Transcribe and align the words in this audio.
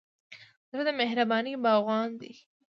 زړه 0.69 0.83
د 0.87 0.89
مهربانۍ 0.99 1.53
باغوان 1.63 2.09
دی. 2.21 2.33